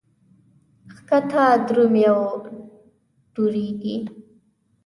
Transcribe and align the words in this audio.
ښکته 0.95 1.45
درومي 1.67 2.03
او 2.13 2.21
دوړېږي. 3.33 3.95